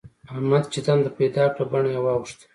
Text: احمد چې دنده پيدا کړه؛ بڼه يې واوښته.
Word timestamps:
احمد 0.31 0.63
چې 0.73 0.79
دنده 0.85 1.09
پيدا 1.17 1.45
کړه؛ 1.55 1.65
بڼه 1.71 1.89
يې 1.95 1.99
واوښته. 2.05 2.45